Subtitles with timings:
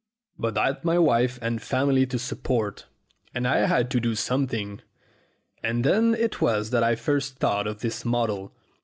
[0.39, 2.87] But I'd my wife and family to support,
[3.35, 4.81] and I had to do some thing,
[5.61, 8.51] and then it was that I first thought of this model.